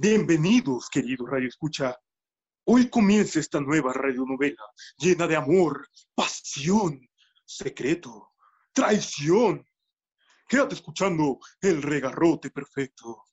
[0.00, 1.98] Bienvenidos, querido Radio Escucha.
[2.66, 4.62] Hoy comienza esta nueva radionovela
[4.96, 7.00] llena de amor, pasión,
[7.44, 8.30] secreto,
[8.72, 9.66] traición.
[10.48, 13.24] Quédate escuchando El Regarrote Perfecto.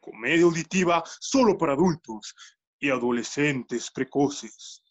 [0.00, 2.34] Comedia auditiva solo para adultos
[2.78, 4.82] y adolescentes precoces.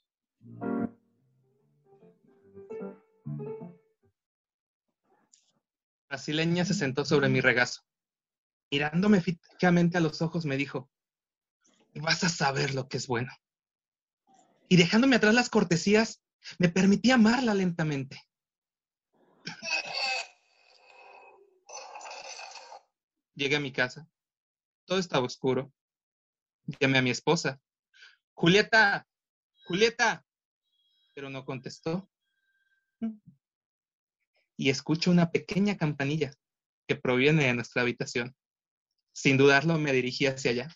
[6.10, 7.89] brasileña se sentó sobre mi regazo.
[8.72, 10.90] Mirándome fijamente a los ojos me dijo,
[11.96, 13.32] vas a saber lo que es bueno.
[14.68, 16.22] Y dejándome atrás las cortesías,
[16.60, 18.22] me permití amarla lentamente.
[23.34, 24.08] Llegué a mi casa.
[24.86, 25.74] Todo estaba oscuro.
[26.80, 27.60] Llamé a mi esposa.
[28.34, 29.08] Julieta,
[29.66, 30.26] Julieta,
[31.14, 32.10] pero no contestó
[34.60, 36.34] y escucho una pequeña campanilla
[36.86, 38.36] que proviene de nuestra habitación.
[39.22, 40.70] Sin dudarlo, me dirigí hacia allá.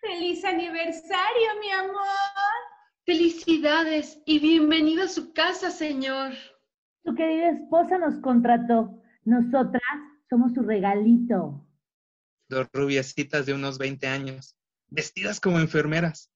[0.00, 1.98] ¡Feliz aniversario, mi amor!
[3.04, 6.34] Felicidades y bienvenido a su casa, señor.
[7.04, 9.02] Su querida esposa nos contrató.
[9.24, 9.82] Nosotras
[10.30, 11.66] somos su regalito.
[12.48, 16.30] Dos rubiecitas de unos 20 años, vestidas como enfermeras,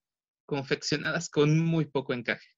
[0.44, 2.55] confeccionadas con muy poco encaje.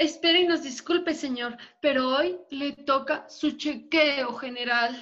[0.00, 4.96] Espere y nos disculpe, señor, pero hoy le toca su chequeo general.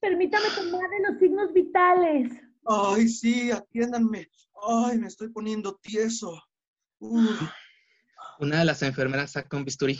[0.00, 2.30] Permítame tomarle los signos vitales.
[2.66, 4.28] Ay, sí, atiéndanme.
[4.68, 6.38] Ay, me estoy poniendo tieso.
[6.98, 7.40] Uf.
[8.38, 9.98] Una de las enfermeras saca un bisturí,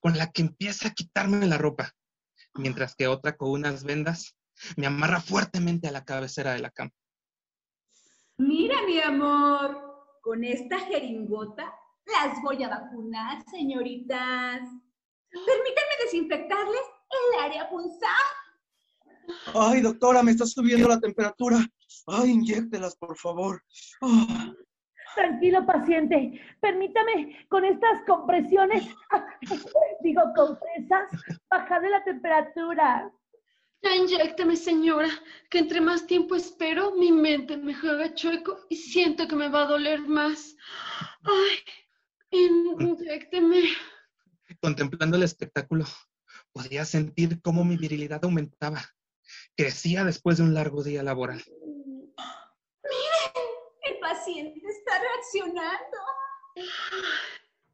[0.00, 1.92] con la que empieza a quitarme la ropa,
[2.54, 4.38] mientras que otra con unas vendas
[4.78, 6.92] me amarra fuertemente a la cabecera de la cama.
[8.38, 11.74] Mira, mi amor, con esta jeringota
[12.06, 14.60] las voy a vacunar, señoritas.
[15.30, 18.10] Permítanme desinfectarles el área punzal.
[19.54, 21.58] Ay, doctora, me está subiendo la temperatura.
[22.06, 23.62] Ay, inyéctelas, por favor.
[24.00, 24.52] Ah.
[25.14, 26.40] Tranquilo, paciente.
[26.60, 28.84] Permítame con estas compresiones,
[30.02, 31.10] digo, compresas,
[31.50, 33.12] bajarle la temperatura.
[33.82, 35.08] Ya inyectame, señora,
[35.50, 39.62] que entre más tiempo espero, mi mente me juega chueco y siento que me va
[39.62, 40.56] a doler más.
[41.24, 41.58] Ay,
[42.32, 43.62] inyecteme.
[44.60, 45.84] Contemplando el espectáculo,
[46.52, 48.82] podía sentir cómo mi virilidad aumentaba.
[49.56, 51.42] Crecía después de un largo día laboral.
[52.84, 53.46] Miren,
[53.82, 55.98] el paciente está reaccionando.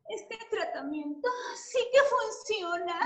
[0.09, 2.99] Este tratamiento sí que funciona.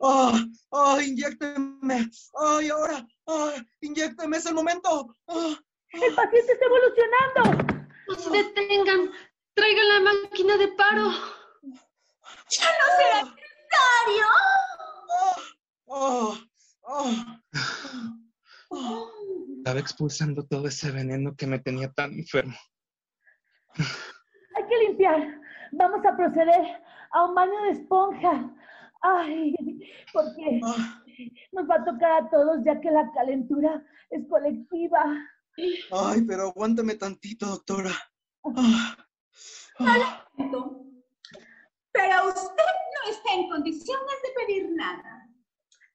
[0.00, 0.44] ¡Ah!
[0.72, 0.98] ¡Ah!
[1.02, 2.10] ¡Inyécteme!
[2.34, 3.06] ¡Ay, ahora!
[3.26, 3.54] ¡Ah!
[3.80, 4.36] ¡Inyécteme!
[4.36, 5.14] ¡Es el momento!
[5.28, 7.84] ¡El paciente está evolucionando!
[8.08, 9.10] No se detengan.
[9.54, 11.10] Traigan la máquina de paro.
[12.50, 14.26] ¡Ya no será necesario!
[15.90, 16.38] ¡Ah!
[16.88, 17.42] ¡Ah!
[19.58, 22.56] Estaba expulsando todo ese veneno que me tenía tan enfermo.
[23.76, 25.40] Hay que limpiar.
[25.72, 26.82] Vamos a proceder
[27.12, 28.54] a un baño de esponja.
[29.02, 29.54] Ay,
[30.12, 30.60] porque
[31.52, 35.02] nos va a tocar a todos ya que la calentura es colectiva.
[35.90, 37.90] Ay, pero aguántame tantito, doctora.
[41.92, 45.28] Pero usted no está en condiciones de pedir nada.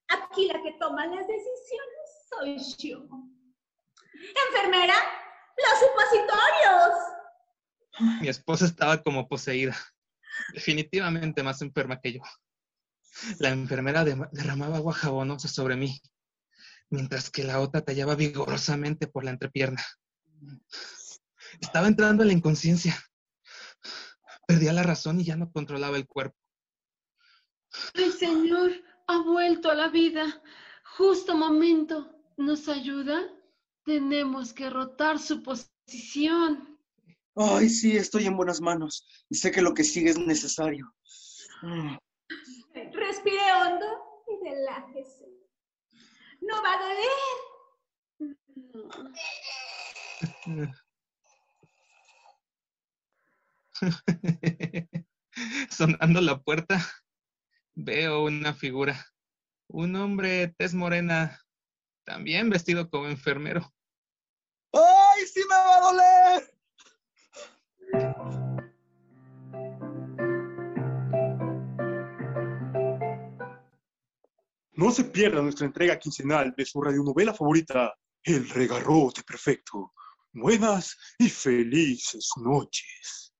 [0.09, 3.07] Aquí la que toma las decisiones soy yo.
[4.47, 4.95] Enfermera,
[5.57, 7.17] los supositorios.
[8.21, 9.75] Mi esposa estaba como poseída,
[10.53, 12.21] definitivamente más enferma que yo.
[13.39, 15.99] La enfermera derramaba agua jabonosa sobre mí,
[16.89, 19.83] mientras que la otra tallaba vigorosamente por la entrepierna.
[21.59, 22.95] Estaba entrando en la inconsciencia.
[24.47, 26.37] Perdía la razón y ya no controlaba el cuerpo.
[27.93, 28.71] ¡Ay, señor!
[29.07, 30.41] Ha vuelto a la vida.
[30.97, 32.13] Justo momento.
[32.37, 33.29] ¿Nos ayuda?
[33.83, 36.79] Tenemos que rotar su posición.
[37.35, 40.91] Ay, sí, estoy en buenas manos y sé que lo que sigue es necesario.
[41.61, 41.97] Mm.
[42.93, 43.85] Respire hondo
[44.27, 45.27] y relájese.
[46.39, 46.79] No va a
[50.45, 50.69] doler.
[55.69, 56.85] Sonando la puerta,
[57.75, 59.05] veo una figura.
[59.69, 61.39] Un hombre tez morena,
[62.05, 63.73] también vestido como enfermero.
[64.73, 66.57] ¡Ay, sí me va a doler!
[74.73, 79.93] No se pierda nuestra entrega quincenal de su radionovela favorita, El Regarrote Perfecto.
[80.33, 83.33] Buenas y felices noches.